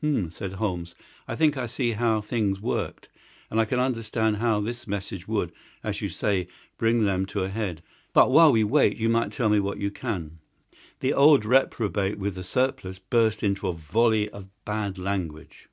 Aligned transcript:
"Hum!" 0.00 0.30
said 0.30 0.54
Holmes. 0.54 0.94
"I 1.28 1.36
think 1.36 1.58
I 1.58 1.66
see 1.66 1.92
how 1.92 2.22
things 2.22 2.58
worked, 2.58 3.10
and 3.50 3.60
I 3.60 3.66
can 3.66 3.78
understand 3.78 4.36
how 4.38 4.58
this 4.58 4.86
message 4.86 5.28
would, 5.28 5.52
as 5.82 6.00
you 6.00 6.08
say, 6.08 6.48
bring 6.78 7.04
them 7.04 7.26
to 7.26 7.42
a 7.42 7.50
head. 7.50 7.82
But 8.14 8.30
while 8.30 8.50
we 8.50 8.64
wait 8.64 8.96
you 8.96 9.10
might 9.10 9.30
tell 9.30 9.50
me 9.50 9.60
what 9.60 9.76
you 9.76 9.90
can." 9.90 10.38
The 11.00 11.12
old 11.12 11.44
reprobate 11.44 12.18
with 12.18 12.34
the 12.34 12.42
surplice 12.44 12.98
burst 12.98 13.42
into 13.42 13.68
a 13.68 13.74
volley 13.74 14.30
of 14.30 14.48
bad 14.64 14.96
language. 14.96 15.68